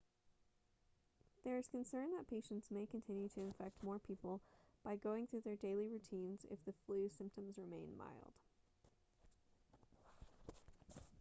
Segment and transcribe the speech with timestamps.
[1.45, 4.41] there is concern that patients may continue to infect more people
[4.83, 8.33] by going through their daily routines if the flu symptoms remain mild